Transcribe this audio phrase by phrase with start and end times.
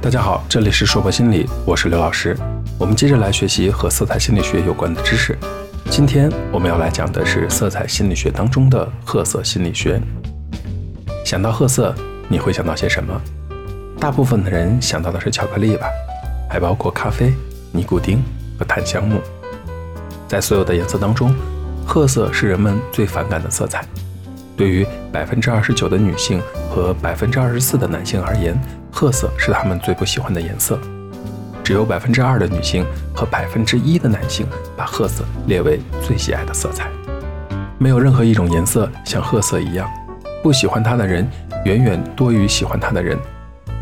[0.00, 2.36] 大家好，这里是硕博心理，我是刘老师。
[2.78, 5.36] 我们接着来学习和色彩心理学有关的知识。
[5.90, 10.00] 今天我们要来讲的是色彩心理学当中的褐色心理学。
[11.24, 11.92] 想到褐色，
[12.28, 13.20] 你会想到些什么？
[13.98, 15.88] 大部分的人想到的是巧克力吧，
[16.48, 17.34] 还包括咖啡、
[17.72, 18.22] 尼古丁
[18.56, 19.20] 和檀香木。
[20.28, 21.34] 在所有的颜色当中，
[21.84, 23.84] 褐色是人们最反感的色彩。
[24.56, 26.40] 对于百分之二十九的女性
[26.70, 28.56] 和百分之二十四的男性而言，
[29.00, 30.76] 褐色是他们最不喜欢的颜色，
[31.62, 32.84] 只有百分之二的女性
[33.14, 34.44] 和百分之一的男性
[34.76, 36.90] 把褐色列为最喜爱的色彩。
[37.78, 39.88] 没有任何一种颜色像褐色一样，
[40.42, 41.24] 不喜欢它的人
[41.64, 43.16] 远远多于喜欢它的人。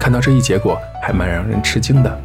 [0.00, 2.20] 看到这一结果还蛮让人吃惊的。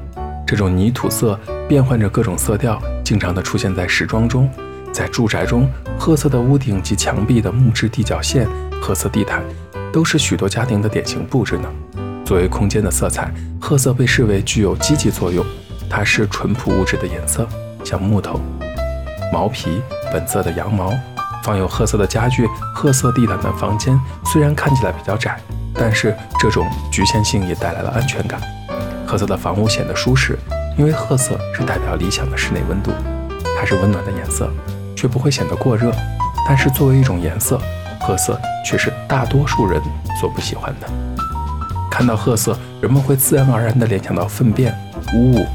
[0.48, 4.50] 这种泥土色变换着各种色调，经常的出现在时装中，
[4.92, 8.48] 在住宅中，褐色的屋顶及墙壁的木质地脚线、
[8.82, 9.44] 褐色地毯，
[9.94, 11.70] 都是许多家庭的典型布置呢。
[12.30, 15.44] 作为空间的色彩，褐色被视为具有积极作用。
[15.90, 17.50] 它是淳朴物质的颜色，
[17.84, 18.40] 像木头、
[19.34, 19.82] 毛皮、
[20.14, 20.94] 本色的羊毛。
[21.44, 25.42] 放有褐色的家具、褐色地毯的房间，虽然看起来比较窄，
[25.74, 28.40] 但是这种局限性也带来了安全感。
[29.08, 30.38] 褐色的房屋显得舒适，
[30.78, 32.92] 因为褐色是代表理想的室内温度。
[33.58, 34.48] 它是温暖的颜色，
[34.96, 35.92] 却不会显得过热。
[36.48, 37.60] 但是作为一种颜色，
[38.00, 39.82] 褐色却是大多数人
[40.22, 40.88] 所不喜欢的。
[42.00, 44.74] 看到褐色，人们会自然而然地联想到粪便、
[45.14, 45.46] 污物。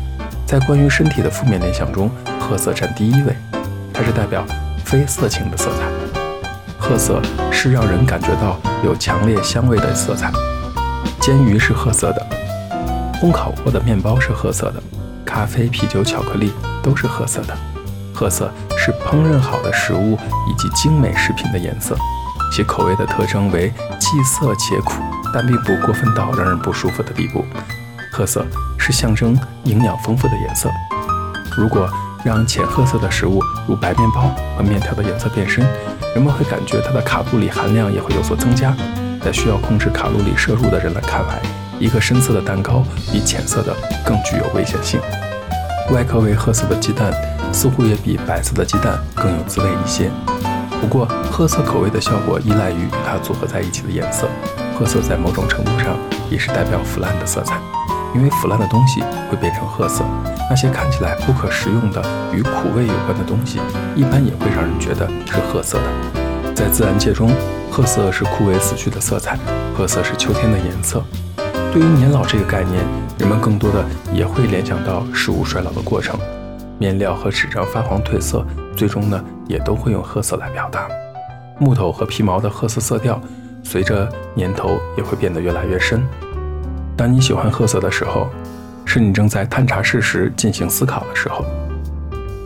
[0.44, 3.34] 在关于身体的负面联想中，褐色占第一位。
[3.94, 4.44] 它是代表
[4.84, 5.86] 非色情的色彩。
[6.78, 7.18] 褐色
[7.50, 10.30] 是让人感觉到有强烈香味的色彩。
[11.18, 12.26] 煎鱼是褐色的，
[13.22, 14.82] 烘烤过的面包是褐色的，
[15.24, 17.56] 咖啡、啤酒、巧克力都是褐色的。
[18.12, 21.96] 褐色是烹饪好的食物以及精美食品的颜色，
[22.52, 25.00] 其口味的特征为既涩且苦。
[25.34, 27.44] 但并不过分到让人不舒服的地步。
[28.12, 28.46] 褐色
[28.78, 30.70] 是象征营养丰富的颜色。
[31.58, 31.90] 如果
[32.24, 35.66] 让浅褐色的食物，如白面包和面条的颜色变深，
[36.14, 38.72] 人们会感觉它的卡路里含量也会有所增加。
[39.20, 41.42] 在需要控制卡路里摄入的人来看来，
[41.80, 45.00] 一个深色的蛋糕比浅色的更具有危险性。
[45.90, 47.12] 外壳为褐色的鸡蛋
[47.52, 50.10] 似乎也比白色的鸡蛋更有滋味一些。
[50.80, 54.28] 不过，褐色口味的效果依赖于与它组合在一起的颜色。
[54.76, 55.96] 褐色在某种程度上
[56.28, 57.60] 也是代表腐烂的色彩，
[58.14, 60.04] 因为腐烂的东西会变成褐色。
[60.50, 62.02] 那些看起来不可食用的
[62.32, 63.60] 与苦味有关的东西，
[63.94, 66.54] 一般也会让人觉得是褐色的。
[66.54, 67.30] 在自然界中，
[67.70, 69.38] 褐色是枯萎死去的色彩，
[69.76, 71.02] 褐色是秋天的颜色。
[71.72, 72.84] 对于年老这个概念，
[73.18, 76.18] 人们更多的也会联想到事物衰老的过程。
[76.78, 78.44] 面料和纸张发黄褪色，
[78.76, 80.88] 最终呢也都会用褐色来表达。
[81.58, 83.20] 木头和皮毛的褐色色调。
[83.64, 86.00] 随着年头也会变得越来越深。
[86.96, 88.28] 当你喜欢褐色的时候，
[88.84, 91.44] 是你正在探查事实、进行思考的时候。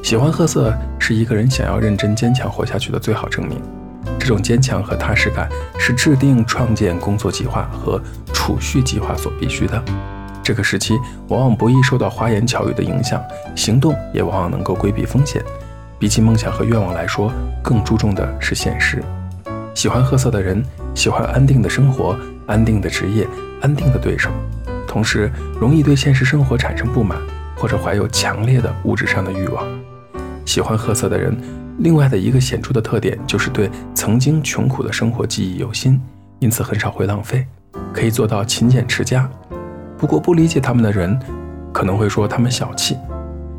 [0.03, 3.61] 喜欢褐色是一个人想要认真坚强活下去的最好证明。
[4.19, 8.01] 这种坚强和踏实感是制定创建工作计划和
[8.33, 9.83] 储蓄计划所必须的。
[10.43, 10.97] 这个时期
[11.29, 13.23] 往往不易受到花言巧语的影响，
[13.55, 15.43] 行动也往往能够规避风险。
[15.99, 17.31] 比起梦想和愿望来说，
[17.63, 19.03] 更注重的是现实。
[19.75, 20.65] 喜欢褐色的人。
[20.99, 23.25] 喜欢安定的生活、安定的职业、
[23.61, 24.31] 安定的对手，
[24.85, 27.17] 同时容易对现实生活产生不满，
[27.55, 29.65] 或者怀有强烈的物质上的欲望。
[30.45, 31.37] 喜欢褐色的人，
[31.79, 36.01] 另外的一个显著的特点就是对曾经穷苦的生活记忆犹新，
[36.41, 37.47] 因此很少会浪费，
[37.95, 39.31] 可以做到勤俭持家。
[39.97, 41.17] 不过不理解他们的人
[41.73, 42.97] 可能会说他们小气。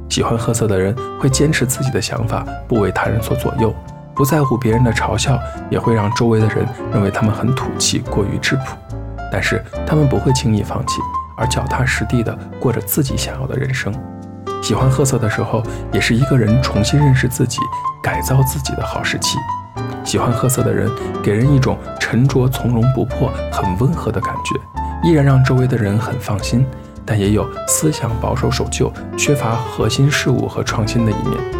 [0.09, 3.73] 喜欢褐色的人会坚持自己的想法，不为他人所左右。
[4.19, 8.75] 不在乎别人的嘲笑，也会让周围的人认为他们很土气、过于质朴。
[9.31, 10.99] 但是他们不会轻易放弃，
[11.37, 13.93] 而脚踏实地地过着自己想要的人生。
[14.61, 15.63] 喜欢褐色的时候，
[15.93, 17.59] 也是一个人重新认识自己、
[18.03, 19.37] 改造自己的好时期。
[20.03, 20.91] 喜欢褐色的人，
[21.23, 26.65] 给人一种沉着从容不迫、很温和的感觉，依然让周围的人很放心，
[27.05, 31.58] 但也有思想保守守旧、缺乏核心事物和创新的一面。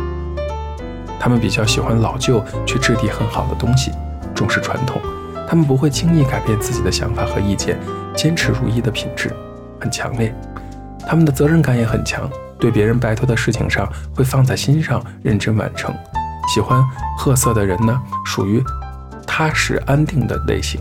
[1.19, 3.92] 他们比较喜欢老旧却质地很好的东西，
[4.33, 5.01] 重视传统。
[5.48, 7.77] 他们不会轻易改变自己的想法和意见，
[8.16, 9.36] 坚持如一的品质
[9.80, 10.33] 很强烈。
[11.07, 12.30] 他们的责任感也很强，
[12.60, 15.94] 对别人拜托的事情上会放在心上，认真完成。
[16.54, 16.83] 喜欢
[17.18, 18.63] 褐色的人呢，属于
[19.25, 20.80] 踏实安定的类型。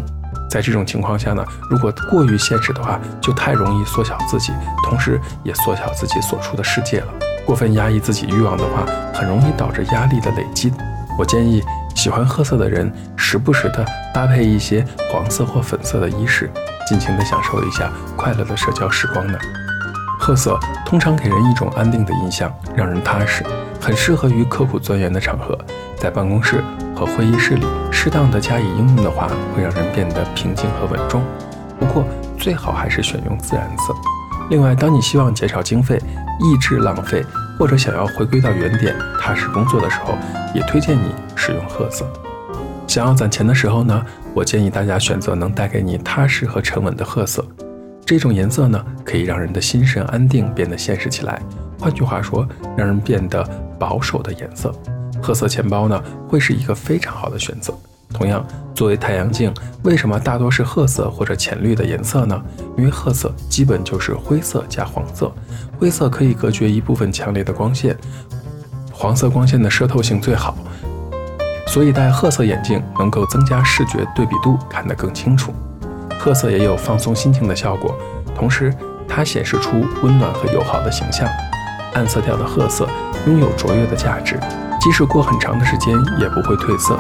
[0.51, 4.53] 在这种情况下呢，如果过于现实的话，就太容易缩小自己，
[4.83, 7.28] 同时也缩小自己所处的世界了。
[7.49, 8.85] 过分压抑自己欲望的话，
[9.15, 10.71] 很容易导致压力的累积。
[11.19, 11.65] 我建议
[11.95, 16.51] 喜欢褐色的人，时不时的搭配一些黄色或粉色的衣饰，
[16.87, 19.39] 尽情的享受一下快乐的社交时光呢。
[20.21, 23.43] 褐色通常给人一种安定的印象，让人踏实，
[23.81, 25.59] 很适合于刻苦钻研的场合。
[25.97, 26.63] 在办公室
[26.95, 31.25] 和会议室里，适当的加以应用的话，会让人变得平静和稳重。
[31.81, 32.05] 不过，
[32.37, 33.95] 最好还是选用自然色。
[34.51, 36.01] 另外，当你希望减少经费、
[36.41, 37.23] 抑制浪费，
[37.59, 40.17] 或者想要回归到原点、踏实工作的时候，
[40.55, 42.11] 也推荐你使用褐色。
[42.87, 44.03] 想要攒钱的时候呢，
[44.33, 47.45] 我建议大家选择能带给你踏实和沉稳的褐色。
[48.07, 51.43] 这种颜色呢，可以让人的心神安定，变得现实起来。
[51.79, 53.45] 换句话说，让人变得
[53.79, 54.75] 保守的颜色。
[55.23, 57.75] 褐色钱包呢，会是一个非常好的选择。
[58.13, 58.45] 同样，
[58.75, 59.53] 作为太阳镜，
[59.83, 62.41] 为什么大多是褐色或者浅绿的颜色呢？
[62.77, 65.31] 因为褐色基本就是灰色加黄色，
[65.79, 67.97] 灰色可以隔绝一部分强烈的光线，
[68.93, 70.57] 黄色光线的摄透性最好，
[71.67, 75.53] 所以戴褐色眼镜能够增加视觉对比度，看得更清楚。
[76.19, 77.95] 褐色也有放松心情的效果，
[78.35, 78.75] 同时
[79.07, 81.29] 它显示出温暖和友好的形象。
[81.95, 82.89] 暗色调的褐色
[83.27, 84.39] 拥有卓越的价值，
[84.81, 86.99] 即使过很长的时间也不会褪色。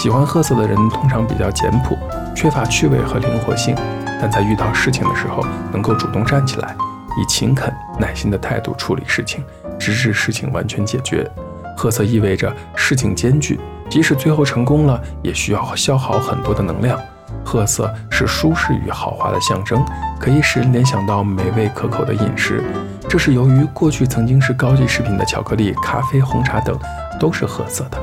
[0.00, 1.94] 喜欢褐色的人通常比较简朴，
[2.34, 3.76] 缺乏趣味和灵活性，
[4.18, 6.74] 但在遇到事情的时候能够主动站起来，
[7.20, 9.44] 以勤恳耐心的态度处理事情，
[9.78, 11.30] 直至事情完全解决。
[11.76, 13.60] 褐色意味着事情艰巨，
[13.90, 16.98] 即使最后成功了，也需要消耗很多的能量。
[17.44, 19.84] 褐色是舒适与豪华的象征，
[20.18, 22.64] 可以使人联想到美味可口的饮食。
[23.06, 26.74] 这是由于过去曾经是高级食品的巧克力、咖啡、红茶等
[27.20, 27.98] 都是褐色的。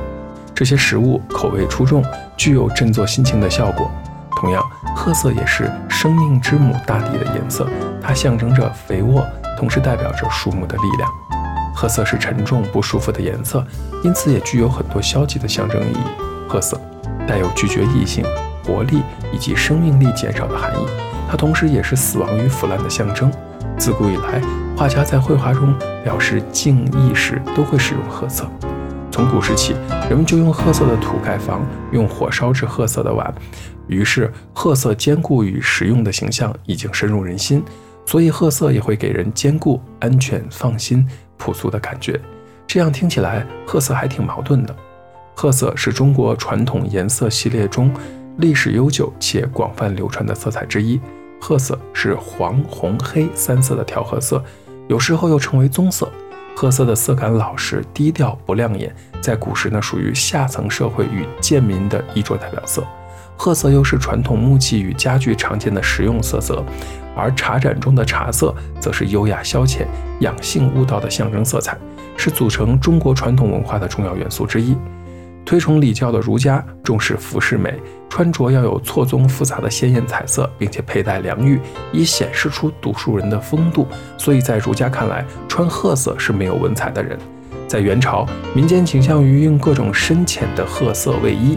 [0.58, 2.04] 这些食物口味出众，
[2.36, 3.88] 具有振作心情的效果。
[4.32, 4.60] 同样，
[4.96, 7.64] 褐色也是生命之母大地的颜色，
[8.02, 9.24] 它象征着肥沃，
[9.56, 11.08] 同时代表着树木的力量。
[11.76, 13.64] 褐色是沉重不舒服的颜色，
[14.02, 16.48] 因此也具有很多消极的象征意义。
[16.48, 16.76] 褐色
[17.24, 18.24] 带有拒绝异性。
[18.64, 19.00] 活力
[19.32, 20.84] 以及生命力减少的含义，
[21.30, 23.30] 它同时也是死亡与腐烂的象征。
[23.78, 24.42] 自古以来，
[24.76, 25.72] 画家在绘画中
[26.02, 28.44] 表示敬意时都会使用褐色。
[29.18, 29.74] 从古时起，
[30.08, 33.34] 人们就用褐色的土盖房，用火烧制褐色的碗，
[33.88, 37.60] 于是褐色坚固与实用的形象已经深入人心。
[38.06, 41.04] 所以，褐色也会给人坚固、安全、放心、
[41.36, 42.20] 朴素的感觉。
[42.64, 44.72] 这样听起来，褐色还挺矛盾的。
[45.34, 47.92] 褐色是中国传统颜色系列中。
[48.36, 51.00] 历史悠久且广泛流传的色彩之一，
[51.40, 54.40] 褐色是黄、红、黑三色的调和色，
[54.86, 56.08] 有时候又称为棕色。
[56.60, 62.84] 褐色的色感老实、低调、不亮眼，在古时呢属于下层社会与贱民的衣着代表色。
[63.36, 66.64] 褐色又是传统木器与家具常见的实用色泽，
[67.14, 69.86] 而茶盏中的茶色则是优雅消遣、
[70.18, 71.78] 养性悟道的象征色彩，
[72.16, 74.76] 是组成中国传统文化的重要元素之一。
[75.48, 77.72] 推崇礼教的儒家重视服饰美，
[78.10, 81.58] 穿着要有错综复杂的鲜艳彩色，并且佩戴良玉，
[81.90, 83.86] 以显示出读书人的风度。
[84.18, 87.18] 所以在儒家看来，穿褐色是没有文采的人。
[87.66, 91.56] 在元朝，民间倾向于用各种深浅的褐色为衣。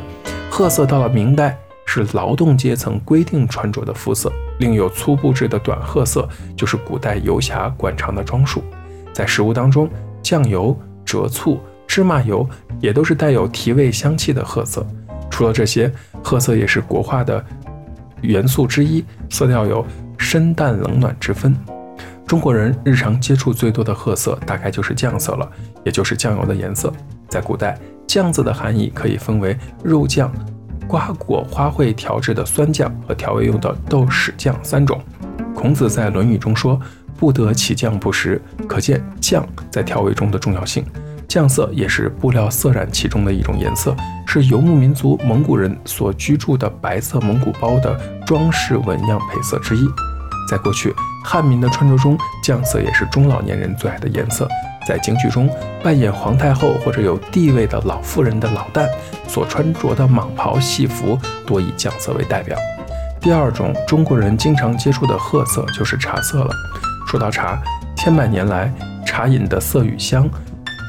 [0.49, 4.31] 褐色到了明代是劳动阶层规定穿着的肤色。
[4.59, 8.63] 另有粗布质的短褐色，就是古代游侠惯常的装束。
[9.11, 9.89] 在食物当中，
[10.23, 10.73] 酱油、
[11.05, 11.59] 蔗醋。
[11.91, 12.49] 芝麻油
[12.79, 14.87] 也都是带有提味香气的褐色。
[15.29, 15.91] 除了这些，
[16.23, 17.43] 褐色也是国画的
[18.21, 19.85] 元素之一，色调有
[20.17, 21.53] 深淡冷暖之分。
[22.25, 25.51] 中国人日常接触最多的褐色，大概就是酱色了，
[25.83, 26.93] 也就是酱油的颜色。
[27.27, 30.31] 在古代，酱字的含义可以分为肉酱、
[30.87, 34.97] 瓜果花卉调制的酸酱和调味用的豆豉酱三种。
[35.53, 36.79] 孔子在《论语》中说
[37.19, 40.85] ：“不得其酱不食”，可见酱在调味中的重要性。
[41.31, 43.95] 酱色也是布料色染其中的一种颜色，
[44.27, 49.89] 是游牧民族蒙古人所居住的白色蒙古包的装饰纹样配色之一。
[50.49, 54.45] 在过去，汉民的穿着中，酱色也是中老年人最爱的颜色。
[54.85, 55.49] 在京剧中，
[55.81, 58.85] 扮演皇太后或者有地位的老妇人的老旦
[59.25, 62.57] 所穿着的蟒袍戏服，多以酱色为代表。
[63.21, 66.53] 第二种中国人经常接触的褐色就是茶色了。
[67.07, 67.57] 说到茶，
[67.95, 68.69] 千百年来
[69.05, 70.29] 茶饮的色与香。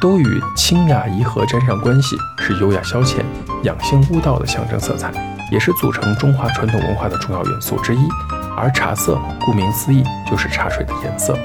[0.02, 3.18] 都与清雅怡和沾上关系，是优雅消遣、
[3.62, 5.12] 养性悟道的象征色彩，
[5.49, 8.00] 也是组成中华传统文化的重要元素之一。
[8.56, 11.38] 而茶色，顾名思义，就是茶水的颜色。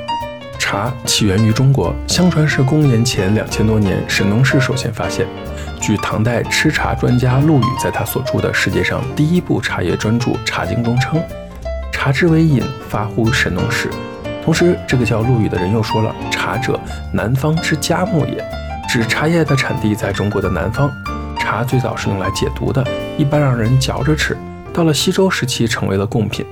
[0.58, 5.28] 茶起源于中国，相传是公元前两千多年，神农氏首先发现。
[5.80, 11.22] 据唐代吃茶专家陆羽在他所著的世界上第一部茶叶专著《茶经》中称
[11.94, 13.88] ：“茶之为饮，发乎神农氏。”
[14.48, 16.80] 同时，这个叫陆羽的人又说了：“茶者，
[17.12, 18.42] 南方之佳木也，
[18.88, 20.90] 指茶叶的产地在中国的南方。
[21.38, 22.82] 茶最早是用来解毒的，
[23.18, 24.38] 一般让人嚼着吃。
[24.74, 26.46] 到了西周时期，成为了贡品。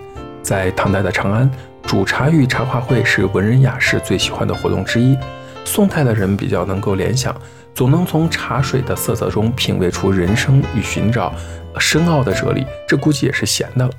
[0.44, 1.50] 在唐代的长安，
[1.84, 5.18] 煮茶与茶话会是文人雅士最喜欢的活动之一。
[5.64, 7.34] 宋代的人比较能够联想，
[7.74, 11.34] 总能从茶水的色泽中品味出人生与寻找
[11.80, 13.92] 深奥的哲理，这估计也是闲的了。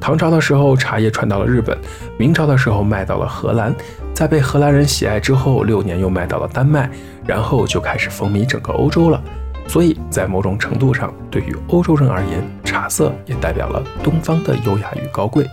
[0.00, 1.76] 唐朝的时候，茶叶传到了日本；
[2.18, 3.74] 明朝的时候，卖到了荷兰，
[4.14, 6.90] 在被荷兰人喜爱之后，六年又卖到了丹麦，
[7.26, 9.22] 然后就开始风靡整个欧洲了。
[9.68, 15.46] 所以在某种程度上，对于欧洲人而言，茶色也代表了东方的优雅与高贵。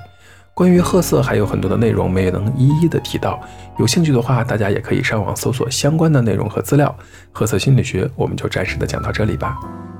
[0.56, 3.40] 关于褐色还有很多的内容没能一一的提到，
[3.78, 6.94] 有兴趣的话，大家也可以上网搜索相关的内容和资料。
[7.32, 9.58] 褐色心理学，我们就暂时的讲到这里吧。